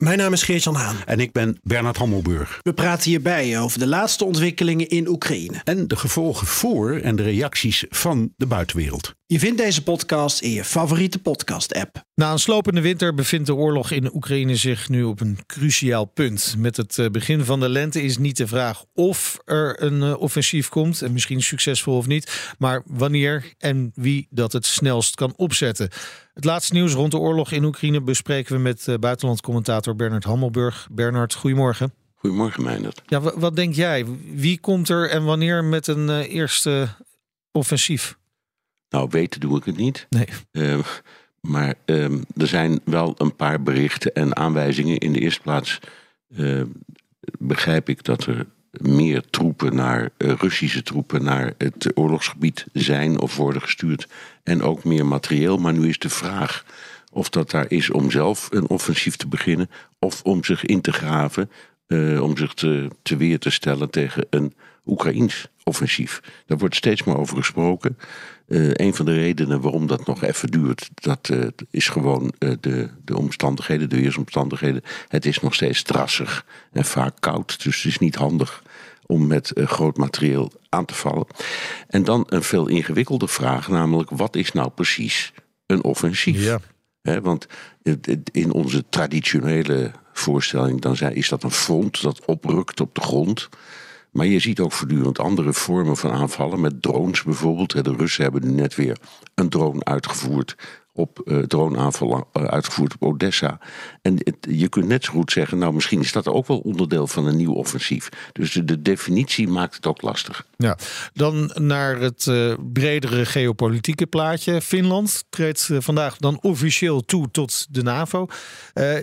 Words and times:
Mijn 0.00 0.18
naam 0.18 0.32
is 0.32 0.42
Geert-Jan 0.42 0.74
Haan. 0.74 0.96
En 1.06 1.20
ik 1.20 1.32
ben 1.32 1.58
Bernard 1.62 1.96
Hammelburg. 1.96 2.58
We 2.62 2.72
praten 2.72 3.10
hierbij 3.10 3.60
over 3.60 3.78
de 3.78 3.86
laatste 3.86 4.24
ontwikkelingen 4.24 4.88
in 4.88 5.08
Oekraïne. 5.08 5.60
En 5.64 5.88
de 5.88 5.96
gevolgen 5.96 6.46
voor 6.46 6.96
en 6.96 7.16
de 7.16 7.22
reacties 7.22 7.84
van 7.88 8.32
de 8.36 8.46
buitenwereld. 8.46 9.14
Je 9.26 9.38
vindt 9.38 9.58
deze 9.58 9.82
podcast 9.82 10.40
in 10.40 10.50
je 10.50 10.64
favoriete 10.64 11.18
podcast-app. 11.18 12.04
Na 12.14 12.32
een 12.32 12.38
slopende 12.38 12.80
winter 12.80 13.14
bevindt 13.14 13.46
de 13.46 13.54
oorlog 13.54 13.90
in 13.90 14.14
Oekraïne 14.14 14.56
zich 14.56 14.88
nu 14.88 15.02
op 15.02 15.20
een 15.20 15.38
cruciaal 15.46 16.04
punt. 16.04 16.54
Met 16.58 16.76
het 16.76 16.98
eh, 16.98 17.06
begin 17.06 17.44
van 17.44 17.60
de 17.60 17.68
lente 17.68 18.02
is 18.02 18.18
niet 18.18 18.36
de 18.36 18.46
vraag 18.46 18.84
of 18.94 19.38
er 19.44 19.82
een 19.82 20.02
eh, 20.02 20.20
offensief 20.20 20.68
komt, 20.68 21.02
en 21.02 21.12
misschien 21.12 21.42
succesvol 21.42 21.96
of 21.96 22.06
niet, 22.06 22.54
maar 22.58 22.82
wanneer 22.86 23.54
en 23.58 23.92
wie 23.94 24.26
dat 24.30 24.52
het 24.52 24.66
snelst 24.66 25.14
kan 25.14 25.32
opzetten. 25.36 25.90
Het 26.34 26.44
laatste 26.44 26.74
nieuws 26.74 26.92
rond 26.92 27.10
de 27.10 27.18
oorlog 27.18 27.50
in 27.50 27.64
Oekraïne 27.64 28.00
bespreken 28.00 28.54
we 28.54 28.60
met 28.60 28.86
uh, 28.88 28.94
Bernard 29.96 30.24
Hammelburg. 30.24 30.88
Bernard, 30.90 31.34
goedemorgen. 31.34 31.92
Goedemorgen, 32.14 32.62
Meijnerd. 32.62 33.02
Ja, 33.06 33.20
wat 33.20 33.56
denk 33.56 33.74
jij? 33.74 34.06
Wie 34.34 34.58
komt 34.58 34.88
er 34.88 35.10
en 35.10 35.24
wanneer 35.24 35.64
met 35.64 35.86
een 35.86 36.08
uh, 36.08 36.34
eerste 36.34 36.88
offensief? 37.52 38.18
Nou, 38.88 39.08
weten 39.10 39.40
doe 39.40 39.58
ik 39.58 39.64
het 39.64 39.76
niet. 39.76 40.06
Nee. 40.08 40.28
Uh, 40.52 40.78
maar 41.40 41.74
er 41.86 42.46
zijn 42.46 42.80
wel 42.84 43.14
een 43.18 43.36
paar 43.36 43.62
berichten 43.62 44.14
en 44.14 44.36
aanwijzingen. 44.36 44.98
In 44.98 45.12
de 45.12 45.20
eerste 45.20 45.40
plaats 45.40 45.78
begrijp 47.38 47.88
ik 47.88 48.04
dat 48.04 48.26
er 48.26 48.46
meer 48.70 49.22
troepen 49.30 49.74
naar 49.74 50.10
Russische 50.18 50.82
troepen 50.82 51.24
naar 51.24 51.54
het 51.58 51.90
oorlogsgebied 51.94 52.66
zijn 52.72 53.20
of 53.20 53.36
worden 53.36 53.62
gestuurd. 53.62 54.08
En 54.42 54.62
ook 54.62 54.84
meer 54.84 55.06
materieel. 55.06 55.56
Maar 55.56 55.72
nu 55.72 55.88
is 55.88 55.98
de 55.98 56.08
vraag 56.08 56.64
of 57.10 57.28
dat 57.28 57.50
daar 57.50 57.70
is 57.70 57.90
om 57.90 58.10
zelf 58.10 58.48
een 58.50 58.68
offensief 58.68 59.16
te 59.16 59.28
beginnen. 59.28 59.70
Of 59.98 60.22
om 60.22 60.44
zich 60.44 60.64
in 60.64 60.80
te 60.80 60.92
graven. 60.92 61.50
Uh, 61.86 62.22
om 62.22 62.36
zich 62.36 62.54
te, 62.54 62.90
te 63.02 63.16
weer 63.16 63.38
te 63.38 63.50
stellen 63.50 63.90
tegen 63.90 64.26
een 64.30 64.54
Oekraïns 64.86 65.48
offensief. 65.64 66.20
Daar 66.46 66.58
wordt 66.58 66.74
steeds 66.76 67.02
meer 67.02 67.18
over 67.18 67.36
gesproken. 67.36 67.98
Uh, 68.46 68.70
een 68.72 68.94
van 68.94 69.06
de 69.06 69.14
redenen 69.14 69.60
waarom 69.60 69.86
dat 69.86 70.06
nog 70.06 70.22
even 70.22 70.50
duurt, 70.50 70.90
dat 70.94 71.28
uh, 71.32 71.46
is 71.70 71.88
gewoon 71.88 72.32
de, 72.38 72.88
de 73.04 73.16
omstandigheden, 73.16 73.88
de 73.88 74.00
weersomstandigheden. 74.00 74.82
Het 75.08 75.26
is 75.26 75.40
nog 75.40 75.54
steeds 75.54 75.82
drassig 75.82 76.44
en 76.72 76.84
vaak 76.84 77.14
koud, 77.20 77.62
dus 77.62 77.76
het 77.76 77.92
is 77.92 77.98
niet 77.98 78.14
handig 78.14 78.62
om 79.06 79.26
met 79.26 79.52
groot 79.54 79.96
materieel 79.96 80.52
aan 80.68 80.84
te 80.84 80.94
vallen. 80.94 81.26
En 81.88 82.04
dan 82.04 82.24
een 82.28 82.42
veel 82.42 82.66
ingewikkelder 82.66 83.28
vraag, 83.28 83.68
namelijk 83.68 84.10
wat 84.10 84.36
is 84.36 84.52
nou 84.52 84.70
precies 84.70 85.32
een 85.66 85.84
offensief? 85.84 86.44
Ja. 86.44 86.60
Want 87.02 87.46
in 88.32 88.52
onze 88.52 88.84
traditionele 88.88 89.90
voorstelling 90.12 90.80
dan 90.80 90.96
is 90.98 91.28
dat 91.28 91.42
een 91.42 91.50
front 91.50 92.02
dat 92.02 92.24
oprukt 92.24 92.80
op 92.80 92.94
de 92.94 93.00
grond. 93.00 93.48
Maar 94.10 94.26
je 94.26 94.38
ziet 94.38 94.60
ook 94.60 94.72
voortdurend 94.72 95.18
andere 95.18 95.52
vormen 95.52 95.96
van 95.96 96.10
aanvallen. 96.10 96.60
Met 96.60 96.82
drones 96.82 97.22
bijvoorbeeld. 97.22 97.84
De 97.84 97.94
Russen 97.96 98.22
hebben 98.22 98.44
nu 98.44 98.50
net 98.50 98.74
weer 98.74 98.98
een 99.34 99.48
drone 99.48 99.84
uitgevoerd. 99.84 100.56
Op 101.00 101.20
uh, 101.24 101.38
droneaanval 101.38 102.28
uitgevoerd 102.32 102.94
op 102.94 103.02
Odessa. 103.02 103.60
En 104.02 104.14
het, 104.16 104.36
je 104.40 104.68
kunt 104.68 104.86
net 104.86 105.04
zo 105.04 105.12
goed 105.12 105.32
zeggen, 105.32 105.58
nou 105.58 105.72
misschien 105.72 106.00
is 106.00 106.12
dat 106.12 106.28
ook 106.28 106.46
wel 106.46 106.58
onderdeel 106.58 107.06
van 107.06 107.26
een 107.26 107.36
nieuw 107.36 107.52
offensief. 107.52 108.08
Dus 108.32 108.52
de, 108.52 108.64
de 108.64 108.82
definitie 108.82 109.48
maakt 109.48 109.74
het 109.74 109.86
ook 109.86 110.02
lastig. 110.02 110.46
Ja, 110.56 110.78
dan 111.12 111.50
naar 111.54 111.98
het 112.00 112.26
uh, 112.26 112.54
bredere 112.72 113.24
geopolitieke 113.26 114.06
plaatje. 114.06 114.60
Finland 114.60 115.24
treedt 115.30 115.70
vandaag 115.72 116.16
dan 116.16 116.38
officieel 116.40 117.04
toe 117.04 117.30
tot 117.30 117.66
de 117.70 117.82
NAVO. 117.82 118.26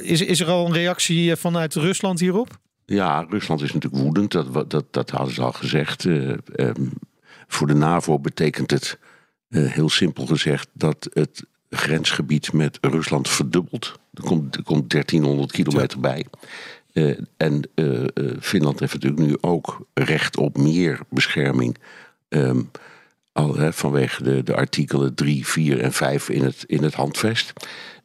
is, 0.02 0.22
is 0.22 0.40
er 0.40 0.48
al 0.48 0.66
een 0.66 0.74
reactie 0.74 1.36
vanuit 1.36 1.76
Rusland 1.76 2.20
hierop? 2.20 2.60
Ja, 2.86 3.26
Rusland 3.30 3.62
is 3.62 3.74
natuurlijk 3.74 4.04
woedend. 4.04 4.32
Dat, 4.32 4.70
dat, 4.70 4.86
dat 4.92 5.10
hadden 5.10 5.34
ze 5.34 5.42
al 5.42 5.52
gezegd. 5.52 6.04
Um, 6.04 6.40
voor 7.48 7.68
de 7.68 7.74
NAVO 7.74 8.20
betekent 8.20 8.72
het, 8.72 8.98
heel 9.50 9.90
simpel 9.90 10.26
gezegd, 10.26 10.70
dat 10.74 11.10
het 11.14 11.46
grensgebied 11.70 12.54
met 12.54 12.78
Rusland 12.82 13.30
verdubbelt. 13.30 14.00
Er 14.14 14.24
komt, 14.24 14.56
er 14.56 14.64
komt 14.64 14.90
1300 14.90 15.52
kilometer 15.52 16.00
bij. 16.00 16.26
Uh, 16.94 17.18
en 17.38 17.70
uh, 17.76 18.04
uh, 18.14 18.32
Finland 18.40 18.80
heeft 18.80 18.94
natuurlijk 18.94 19.22
nu 19.22 19.38
ook 19.42 19.88
recht 19.94 20.38
op 20.38 20.58
meer 20.58 21.00
bescherming. 21.10 21.78
Um, 22.30 22.72
al, 23.32 23.56
hè, 23.56 23.74
vanwege 23.74 24.24
de, 24.24 24.44
de 24.44 24.56
artikelen 24.56 25.16
3, 25.16 25.48
4 25.48 25.80
en 25.80 25.94
5 25.94 26.30
in 26.30 26.44
het, 26.44 26.64
in 26.68 26.84
het 26.84 26.94
handvest. 26.94 27.54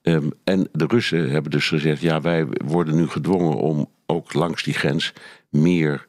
Um, 0.02 0.32
en 0.44 0.68
de 0.72 0.86
Russen 0.86 1.30
hebben 1.30 1.50
dus 1.50 1.68
gezegd: 1.68 2.00
ja, 2.00 2.20
wij 2.20 2.46
worden 2.64 2.96
nu 2.96 3.08
gedwongen 3.08 3.56
om 3.56 3.88
ook 4.06 4.32
langs 4.32 4.62
die 4.62 4.74
grens 4.74 5.12
meer 5.48 6.06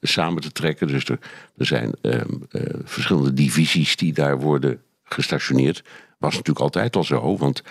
samen 0.00 0.42
te 0.42 0.52
trekken. 0.52 0.86
Dus 0.86 1.04
er, 1.04 1.18
er 1.56 1.66
zijn 1.66 1.92
um, 2.02 2.46
verschillende 2.84 3.32
divisies 3.32 3.96
die 3.96 4.12
daar 4.12 4.40
worden 4.40 4.80
gestationeerd 5.08 5.82
was 6.18 6.32
natuurlijk 6.32 6.64
altijd 6.64 6.96
al 6.96 7.04
zo. 7.04 7.36
Want 7.36 7.62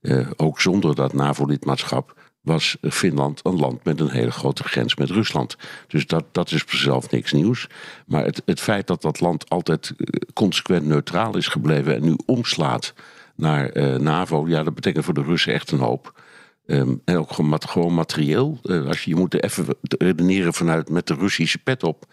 uh, 0.00 0.30
ook 0.36 0.60
zonder 0.60 0.94
dat 0.94 1.12
NAVO-lidmaatschap 1.12 2.20
was 2.40 2.76
Finland 2.80 3.40
een 3.42 3.56
land 3.56 3.84
met 3.84 4.00
een 4.00 4.10
hele 4.10 4.30
grote 4.30 4.62
grens 4.62 4.96
met 4.96 5.10
Rusland. 5.10 5.56
Dus 5.86 6.06
dat, 6.06 6.24
dat 6.32 6.50
is 6.50 6.60
zichzelf 6.60 7.10
niks 7.10 7.32
nieuws. 7.32 7.66
Maar 8.06 8.24
het, 8.24 8.42
het 8.44 8.60
feit 8.60 8.86
dat 8.86 9.02
dat 9.02 9.20
land 9.20 9.48
altijd 9.48 9.94
consequent 10.32 10.86
neutraal 10.86 11.36
is 11.36 11.46
gebleven 11.46 11.94
en 11.94 12.02
nu 12.02 12.16
omslaat 12.26 12.94
naar 13.36 14.00
NAVO, 14.00 14.48
ja, 14.48 14.62
dat 14.62 14.74
betekent 14.74 15.04
voor 15.04 15.14
de 15.14 15.22
Russen 15.22 15.52
echt 15.52 15.70
een 15.70 15.78
hoop. 15.78 16.20
Um, 16.66 17.02
en 17.04 17.16
ook 17.16 17.32
gewoon, 17.32 17.94
materieel. 17.94 18.58
Als 18.62 19.04
je, 19.04 19.10
je 19.10 19.16
moet 19.16 19.42
even 19.42 19.66
redeneren 19.80 20.54
vanuit 20.54 20.90
met 20.90 21.06
de 21.06 21.14
Russische 21.14 21.58
pet 21.58 21.82
op. 21.82 22.04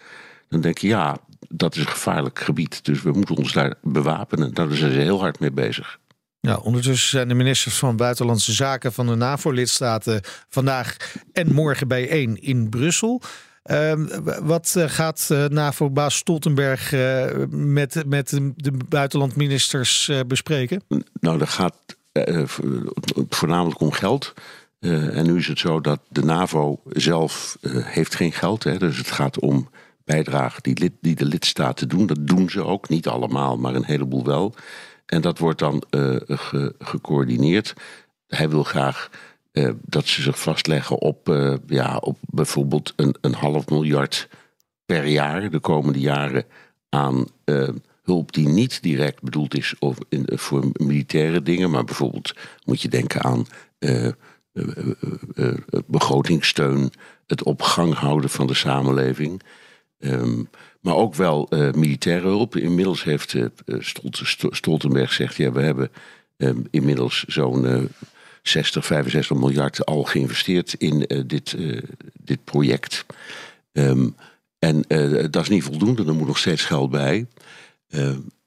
Dan 0.48 0.62
denk 0.62 0.78
je, 0.78 0.88
ja, 0.88 1.18
dat 1.48 1.76
is 1.76 1.82
een 1.82 1.88
gevaarlijk 1.88 2.40
gebied. 2.40 2.86
Dus 2.86 3.02
we 3.02 3.12
moeten 3.12 3.36
ons 3.36 3.54
daar 3.54 3.76
bewapenen. 3.82 4.54
Daar 4.54 4.72
zijn 4.72 4.92
ze 4.92 4.98
heel 4.98 5.20
hard 5.20 5.40
mee 5.40 5.52
bezig. 5.52 6.00
Ja, 6.42 6.58
ondertussen 6.58 7.10
zijn 7.10 7.28
de 7.28 7.34
ministers 7.34 7.78
van 7.78 7.96
Buitenlandse 7.96 8.54
Zaken 8.54 8.94
van 8.94 9.08
de 9.08 9.16
NAVO-lidstaten 9.16 10.22
vandaag 10.50 10.98
en 11.34 11.54
morgen 11.54 11.88
bijeen 11.88 12.42
in 12.42 12.70
Brussel. 12.70 13.22
Uh, 13.66 13.94
wat 14.42 14.76
gaat 14.78 15.30
uh, 15.32 15.46
NAVO-baas 15.46 16.16
Stoltenberg 16.16 16.92
uh, 16.92 17.26
met, 17.50 18.04
met 18.06 18.30
de 18.56 18.72
buitenlandministers 18.90 20.08
uh, 20.08 20.20
bespreken? 20.28 20.84
Nou, 21.20 21.38
dat 21.38 21.50
gaat 21.50 21.76
voornamelijk 23.30 23.80
om 23.80 23.92
geld. 23.92 24.34
en 24.80 25.26
nu 25.26 25.38
is 25.38 25.48
het 25.48 25.60
zo 25.60 25.82
dat 25.82 26.00
de 26.10 26.24
NAVO 26.24 26.82
zelf 26.90 27.58
heeft 27.68 28.16
geen 28.16 28.32
geld. 28.32 28.64
Hè, 28.64 28.78
dus 28.78 28.98
het 28.98 29.12
gaat 29.12 29.40
om 29.40 29.70
bijdrage 30.10 30.62
die, 30.62 30.80
lid, 30.80 30.94
die 31.02 31.16
de 31.16 31.26
lidstaten 31.26 31.90
doen. 31.90 32.06
Dat 32.06 32.28
doen 32.28 32.50
ze 32.50 32.64
ook, 32.64 32.90
niet 32.90 33.08
allemaal, 33.08 33.58
maar 33.58 33.76
een 33.76 33.86
heleboel 33.86 34.26
wel. 34.26 34.54
En 35.06 35.22
dat 35.22 35.38
wordt 35.38 35.60
dan 35.60 35.84
ge, 35.90 36.76
gecoördineerd. 36.80 37.74
Hij 38.28 38.50
wil 38.50 38.64
graag 38.64 39.10
uh, 39.54 39.70
dat 39.82 40.06
ze 40.06 40.22
zich 40.22 40.40
vastleggen 40.40 41.02
op, 41.02 41.30
uh, 41.30 41.56
ja, 41.68 41.98
op 41.98 42.18
bijvoorbeeld 42.22 42.94
een, 42.96 43.16
een 43.22 43.34
half 43.34 43.70
miljard 43.70 44.28
per 44.86 45.06
jaar 45.06 45.50
de 45.50 45.60
komende 45.60 46.00
jaren 46.00 46.46
aan 46.90 47.26
hulp 48.04 48.32
die 48.32 48.48
niet 48.48 48.82
direct 48.84 49.22
bedoeld 49.22 49.58
is 49.58 49.76
of 49.80 49.98
in, 50.10 50.26
voor 50.26 50.70
militaire 50.74 51.44
dingen, 51.44 51.70
maar 51.70 51.84
bijvoorbeeld 51.84 52.34
moet 52.66 52.82
je 52.82 52.90
denken 52.90 53.24
aan 53.24 53.46
begrotingssteun, 55.86 56.92
het 57.28 57.44
op 57.44 57.62
gang 57.62 57.94
houden 57.94 58.30
van 58.30 58.48
de 58.48 58.54
samenleving. 58.54 59.42
Um, 60.00 60.50
maar 60.82 60.96
ook 60.96 61.16
wel 61.16 61.48
uh, 61.50 61.72
militaire 61.72 62.28
hulp. 62.28 62.56
Inmiddels 62.56 63.04
heeft 63.04 63.34
uh, 63.34 63.46
Stoltenberg 64.50 65.10
gezegd: 65.10 65.36
ja, 65.36 65.52
we 65.52 65.62
hebben 65.62 65.92
um, 66.38 66.68
inmiddels 66.72 67.24
zo'n 67.28 67.66
uh, 67.66 67.84
60, 68.42 68.86
65 68.86 69.38
miljard 69.38 69.86
al 69.86 70.04
geïnvesteerd 70.04 70.74
in 70.74 71.24
dit, 71.28 71.56
dit 72.14 72.44
project. 72.44 73.06
Um, 73.72 74.16
en 74.60 74.82
dat 75.32 75.42
is 75.42 75.50
niet 75.50 75.64
voldoende, 75.64 76.06
er 76.06 76.16
moet 76.16 76.28
nog 76.28 76.38
steeds 76.38 76.64
geld 76.64 76.90
bij. 76.90 77.26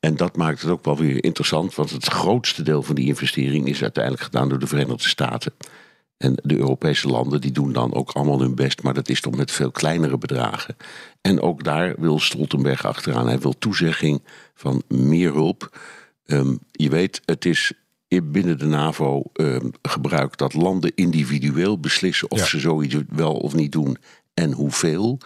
en 0.01 0.17
dat 0.17 0.37
maakt 0.37 0.63
het 0.63 0.71
ook 0.71 0.85
wel 0.85 0.97
weer 0.97 1.25
interessant, 1.25 1.75
want 1.75 1.91
het 1.91 2.07
grootste 2.07 2.63
deel 2.63 2.83
van 2.83 2.95
die 2.95 3.07
investering 3.07 3.69
is 3.69 3.83
uiteindelijk 3.83 4.25
gedaan 4.25 4.49
door 4.49 4.59
de 4.59 4.67
Verenigde 4.67 5.09
Staten. 5.09 5.53
En 6.23 6.35
de 6.43 6.57
Europese 6.57 7.09
landen 7.09 7.41
die 7.41 7.53
doen 7.53 7.73
dan 7.73 7.95
ook 7.95 8.11
allemaal 8.11 8.41
hun 8.41 8.55
best, 8.55 8.83
maar 8.83 8.95
dat 8.95 9.09
is 9.09 9.21
toch 9.21 9.37
met 9.37 9.51
veel 9.51 9.71
kleinere 9.71 10.19
bedragen. 10.19 10.77
En 11.21 11.41
ook 11.41 11.65
daar 11.65 11.95
wil 11.99 12.19
Stoltenberg 12.19 12.87
achteraan. 12.87 13.27
Hij 13.27 13.39
wil 13.39 13.59
toezegging 13.59 14.23
van 14.55 14.83
meer 14.89 15.33
hulp. 15.33 15.79
Ehm, 16.27 16.57
je 16.71 16.89
weet, 16.89 17.21
het 17.25 17.45
is 17.45 17.73
binnen 18.23 18.59
de 18.59 18.67
NAVO 18.67 19.23
um, 19.33 19.71
gebruikt 19.83 20.39
dat 20.39 20.55
landen 20.55 20.93
individueel 20.95 21.79
beslissen 21.81 22.31
of 22.31 22.49
ze 22.49 22.61
zoiets 22.61 22.97
wel 23.09 23.35
of 23.35 23.55
niet 23.55 23.73
doen 23.73 23.97
en 24.35 24.53
hoeveel. 24.53 25.19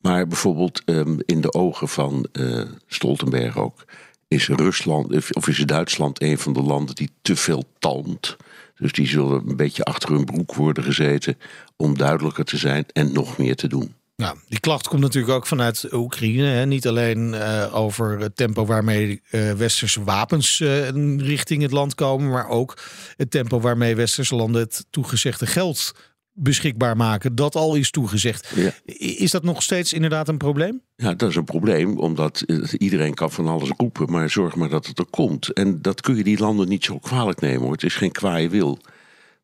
Maar 0.00 0.26
bijvoorbeeld 0.26 0.82
um, 0.84 1.18
in 1.24 1.40
de 1.40 1.52
ogen 1.52 1.88
van 1.88 2.26
uh, 2.32 2.62
Stoltenberg 2.86 3.58
ook 3.58 3.84
is 4.28 4.48
Rusland 4.48 5.34
of 5.34 5.48
is 5.48 5.58
Duitsland 5.58 6.22
een 6.22 6.38
van 6.38 6.52
de 6.52 6.62
landen 6.62 6.94
die 6.94 7.10
te 7.22 7.36
veel 7.36 7.64
talmt. 7.78 8.36
Dus 8.78 8.92
die 8.92 9.06
zullen 9.06 9.48
een 9.48 9.56
beetje 9.56 9.84
achter 9.84 10.10
hun 10.10 10.24
broek 10.24 10.54
worden 10.54 10.84
gezeten 10.84 11.38
om 11.76 11.98
duidelijker 11.98 12.44
te 12.44 12.56
zijn 12.56 12.86
en 12.92 13.12
nog 13.12 13.38
meer 13.38 13.56
te 13.56 13.68
doen. 13.68 13.94
Nou, 14.16 14.36
die 14.48 14.60
klacht 14.60 14.88
komt 14.88 15.00
natuurlijk 15.00 15.34
ook 15.34 15.46
vanuit 15.46 15.92
Oekraïne. 15.92 16.46
Hè. 16.46 16.66
Niet 16.66 16.86
alleen 16.86 17.32
uh, 17.32 17.74
over 17.74 18.18
het 18.18 18.36
tempo 18.36 18.66
waarmee 18.66 19.22
uh, 19.30 19.52
westerse 19.52 20.04
wapens 20.04 20.60
uh, 20.60 20.88
richting 21.18 21.62
het 21.62 21.70
land 21.70 21.94
komen, 21.94 22.30
maar 22.30 22.48
ook 22.48 22.78
het 23.16 23.30
tempo 23.30 23.60
waarmee 23.60 23.96
westerse 23.96 24.34
landen 24.34 24.62
het 24.62 24.86
toegezegde 24.90 25.46
geld 25.46 25.94
beschikbaar 26.36 26.96
maken. 26.96 27.34
Dat 27.34 27.54
al 27.54 27.74
is 27.74 27.90
toegezegd. 27.90 28.52
Ja. 28.54 28.70
Is 28.96 29.30
dat 29.30 29.42
nog 29.42 29.62
steeds 29.62 29.92
inderdaad 29.92 30.28
een 30.28 30.36
probleem? 30.36 30.80
Ja, 30.96 31.14
dat 31.14 31.30
is 31.30 31.36
een 31.36 31.44
probleem, 31.44 31.98
omdat 31.98 32.44
iedereen 32.78 33.14
kan 33.14 33.30
van 33.30 33.46
alles 33.46 33.70
roepen, 33.76 34.10
maar 34.10 34.30
zorg 34.30 34.56
maar 34.56 34.68
dat 34.68 34.86
het 34.86 34.98
er 34.98 35.06
komt. 35.10 35.52
En 35.52 35.82
dat 35.82 36.00
kun 36.00 36.16
je 36.16 36.24
die 36.24 36.38
landen 36.38 36.68
niet 36.68 36.84
zo 36.84 36.98
kwalijk 36.98 37.40
nemen 37.40 37.62
hoor. 37.62 37.72
Het 37.72 37.82
is 37.82 37.94
geen 37.94 38.12
kwaaie 38.12 38.48
wil. 38.48 38.78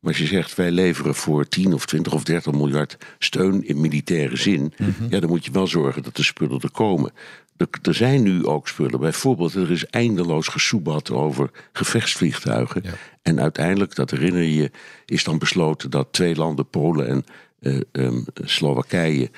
Maar 0.00 0.12
als 0.12 0.20
je 0.20 0.26
zegt 0.26 0.54
wij 0.54 0.70
leveren 0.70 1.14
voor 1.14 1.48
10 1.48 1.72
of 1.72 1.86
20 1.86 2.12
of 2.12 2.24
30 2.24 2.52
miljard 2.52 2.96
steun 3.18 3.66
in 3.66 3.80
militaire 3.80 4.36
zin, 4.36 4.60
mm 4.60 4.94
-hmm. 4.98 5.06
ja, 5.10 5.20
dan 5.20 5.28
moet 5.28 5.44
je 5.44 5.50
wel 5.50 5.66
zorgen 5.66 6.02
dat 6.02 6.16
de 6.16 6.22
spullen 6.22 6.60
er 6.60 6.70
komen. 6.70 7.12
Er, 7.56 7.68
er, 7.82 7.94
zijn 7.94 8.22
nu 8.22 8.46
ook 8.46 8.68
spullen. 8.68 9.00
Bijvoorbeeld, 9.00 9.54
er 9.54 9.70
is 9.70 9.86
eindeloos 9.86 10.48
gesoebat 10.48 11.10
over 11.10 11.50
gevechtsvliegtuigen. 11.72 12.80
Ja. 12.84 12.92
En 13.22 13.40
uiteindelijk, 13.40 13.94
dat 13.94 14.10
herinner 14.10 14.42
je, 14.42 14.70
is 15.06 15.24
dan 15.24 15.38
besloten 15.38 15.90
dat 15.90 16.08
twee 16.10 16.36
landen, 16.36 16.68
Polen 16.68 17.08
en 17.08 17.24
uh, 17.60 17.80
um, 17.92 18.24
Slowakije, 18.34 19.30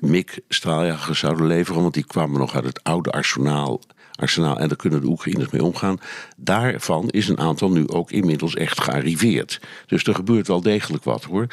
MiG-straaljagers 0.00 1.18
zouden 1.18 1.46
leveren. 1.46 1.82
Want 1.82 1.94
die 1.94 2.06
kwamen 2.06 2.38
nog 2.38 2.54
uit 2.54 2.64
het 2.64 2.82
oude 2.82 3.10
arsenaal 3.10 3.80
arsenaal 4.20 4.58
en 4.58 4.68
daar 4.68 4.76
kunnen 4.76 5.00
de 5.00 5.06
Oekraïners 5.06 5.50
mee 5.50 5.64
omgaan. 5.64 6.00
Daarvan 6.36 7.08
is 7.08 7.28
een 7.28 7.38
aantal 7.38 7.70
nu 7.70 7.88
ook 7.88 8.10
inmiddels 8.10 8.54
echt 8.54 8.80
gearriveerd. 8.80 9.60
Dus 9.86 10.04
er 10.04 10.14
gebeurt 10.14 10.46
wel 10.46 10.60
degelijk 10.60 11.04
wat 11.04 11.24
hoor. 11.24 11.46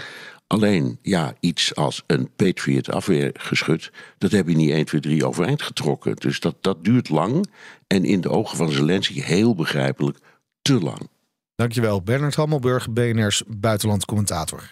Alleen, 0.47 0.99
ja, 1.01 1.33
iets 1.39 1.75
als 1.75 2.03
een 2.07 2.29
Patriot 2.35 2.89
afweergeschut, 2.89 3.91
dat 4.17 4.31
heb 4.31 4.47
je 4.47 4.55
niet 4.55 4.69
1, 4.69 4.85
2, 4.85 5.01
3 5.01 5.25
overeind 5.25 5.61
getrokken. 5.61 6.15
Dus 6.15 6.39
dat, 6.39 6.55
dat 6.61 6.83
duurt 6.83 7.09
lang 7.09 7.49
en 7.88 8.05
in 8.05 8.21
de 8.21 8.29
ogen 8.29 8.57
van 8.57 8.71
Zelensky 8.71 9.21
heel 9.21 9.55
begrijpelijk 9.55 10.17
te 10.61 10.79
lang. 10.79 11.09
Dankjewel, 11.55 12.01
Bernard 12.01 12.35
Hammelburg, 12.35 12.89
BNR's 12.89 13.44
buitenlandcommentator. 13.47 14.71